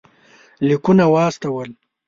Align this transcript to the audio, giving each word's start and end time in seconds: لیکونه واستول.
لیکونه 0.67 1.05
واستول. 1.13 1.69